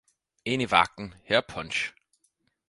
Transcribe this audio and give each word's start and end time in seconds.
Ind 0.51 0.61
i 0.65 0.71
vagten, 0.71 1.15
her 1.23 1.37
er 1.37 1.41
punch 1.41 1.93